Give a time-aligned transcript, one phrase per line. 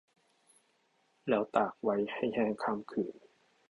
[1.29, 3.15] แล้วตากไว้ให้แห้งข้ามคืน